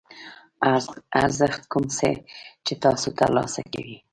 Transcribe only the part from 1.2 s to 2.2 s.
ارزښت کوم څه